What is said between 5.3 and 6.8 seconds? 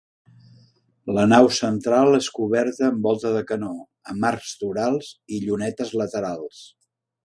i llunetes laterals.